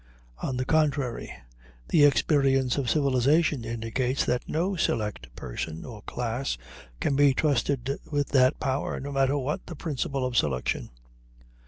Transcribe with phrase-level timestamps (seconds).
[0.41, 1.31] On the contrary,
[1.89, 6.57] the experience of civilization indicates that no select person or class
[6.99, 10.89] can be trusted with that power, no matter what the principle of selection.